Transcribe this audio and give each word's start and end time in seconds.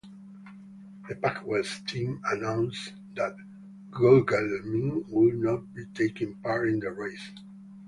The 1.07 1.13
PacWest 1.13 1.85
team 1.87 2.21
announced 2.25 2.93
that 3.13 3.35
Gugelmin 3.91 5.07
would 5.09 5.35
not 5.35 5.71
be 5.75 5.85
taking 5.93 6.33
part 6.37 6.69
in 6.69 6.79
the 6.79 6.89
race. 6.91 7.29